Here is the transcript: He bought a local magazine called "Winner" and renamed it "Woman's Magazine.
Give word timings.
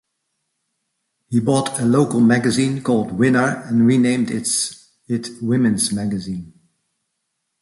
He 1.29 1.39
bought 1.41 1.79
a 1.79 1.85
local 1.85 2.21
magazine 2.21 2.81
called 2.81 3.11
"Winner" 3.11 3.61
and 3.67 3.85
renamed 3.85 4.31
it 4.31 5.27
"Woman's 5.43 5.91
Magazine. 5.91 6.53